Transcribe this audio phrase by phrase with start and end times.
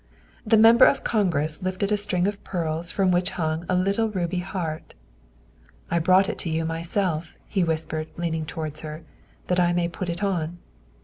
[0.43, 4.39] The Member of Congress lifted a string of pearls from which hung a little ruby
[4.39, 4.95] heart."
[5.91, 9.03] I brought it to you myself," he whispered, leaning towards her,
[9.45, 10.57] ''that I might put it on.